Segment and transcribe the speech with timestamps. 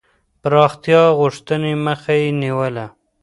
[0.41, 2.85] پراختیا غوښتني مخه یې نیوله.